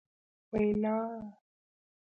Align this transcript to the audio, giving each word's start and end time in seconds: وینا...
وینا... 0.51 0.95